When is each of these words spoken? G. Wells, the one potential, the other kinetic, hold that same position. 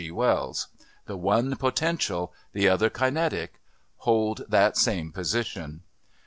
G. 0.01 0.09
Wells, 0.09 0.67
the 1.05 1.15
one 1.15 1.55
potential, 1.57 2.33
the 2.53 2.67
other 2.67 2.89
kinetic, 2.89 3.61
hold 3.97 4.43
that 4.49 4.75
same 4.75 5.11
position. 5.11 5.83